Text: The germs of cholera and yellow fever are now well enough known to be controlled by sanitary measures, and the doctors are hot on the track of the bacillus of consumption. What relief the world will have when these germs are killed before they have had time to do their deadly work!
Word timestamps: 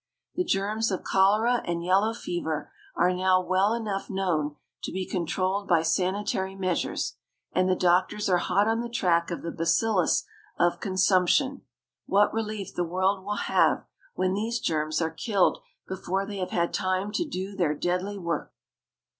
The 0.33 0.43
germs 0.43 0.89
of 0.89 1.03
cholera 1.03 1.61
and 1.63 1.83
yellow 1.85 2.11
fever 2.11 2.71
are 2.95 3.13
now 3.13 3.39
well 3.39 3.75
enough 3.75 4.09
known 4.09 4.55
to 4.81 4.91
be 4.91 5.05
controlled 5.05 5.67
by 5.67 5.83
sanitary 5.83 6.55
measures, 6.55 7.17
and 7.53 7.69
the 7.69 7.75
doctors 7.75 8.27
are 8.27 8.39
hot 8.39 8.67
on 8.67 8.81
the 8.81 8.89
track 8.89 9.29
of 9.29 9.43
the 9.43 9.51
bacillus 9.51 10.23
of 10.57 10.79
consumption. 10.79 11.61
What 12.07 12.33
relief 12.33 12.73
the 12.73 12.83
world 12.83 13.23
will 13.23 13.35
have 13.45 13.85
when 14.15 14.33
these 14.33 14.59
germs 14.59 15.03
are 15.03 15.11
killed 15.11 15.59
before 15.87 16.25
they 16.25 16.37
have 16.37 16.49
had 16.49 16.73
time 16.73 17.11
to 17.11 17.23
do 17.29 17.55
their 17.55 17.75
deadly 17.75 18.17
work! 18.17 18.55